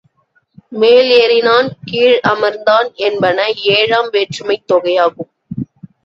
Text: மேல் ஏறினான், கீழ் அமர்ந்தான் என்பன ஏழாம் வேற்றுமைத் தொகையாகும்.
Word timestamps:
மேல் 0.73 1.09
ஏறினான், 1.17 1.67
கீழ் 1.85 2.17
அமர்ந்தான் 2.23 2.89
என்பன 3.01 3.37
ஏழாம் 3.71 4.09
வேற்றுமைத் 4.11 4.65
தொகையாகும். 4.67 5.29